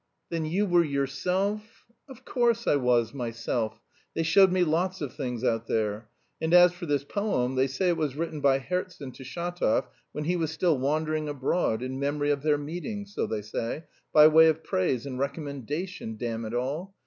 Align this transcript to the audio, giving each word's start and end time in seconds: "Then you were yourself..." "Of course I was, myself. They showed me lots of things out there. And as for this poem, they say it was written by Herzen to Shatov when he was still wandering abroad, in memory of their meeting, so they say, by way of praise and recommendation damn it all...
"Then 0.31 0.45
you 0.45 0.65
were 0.65 0.83
yourself..." 0.83 1.85
"Of 2.09 2.25
course 2.25 2.65
I 2.65 2.75
was, 2.75 3.13
myself. 3.13 3.79
They 4.15 4.23
showed 4.23 4.51
me 4.51 4.63
lots 4.63 4.99
of 4.99 5.13
things 5.13 5.43
out 5.43 5.67
there. 5.67 6.09
And 6.41 6.55
as 6.55 6.73
for 6.73 6.87
this 6.87 7.03
poem, 7.03 7.53
they 7.53 7.67
say 7.67 7.89
it 7.89 7.97
was 7.97 8.15
written 8.15 8.41
by 8.41 8.57
Herzen 8.57 9.11
to 9.11 9.23
Shatov 9.23 9.85
when 10.11 10.23
he 10.23 10.35
was 10.35 10.49
still 10.49 10.79
wandering 10.79 11.29
abroad, 11.29 11.83
in 11.83 11.99
memory 11.99 12.31
of 12.31 12.41
their 12.41 12.57
meeting, 12.57 13.05
so 13.05 13.27
they 13.27 13.43
say, 13.43 13.83
by 14.11 14.25
way 14.27 14.47
of 14.47 14.63
praise 14.63 15.05
and 15.05 15.19
recommendation 15.19 16.17
damn 16.17 16.45
it 16.45 16.55
all... 16.55 16.95